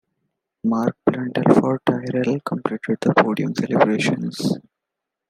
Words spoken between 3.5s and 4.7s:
celebrations.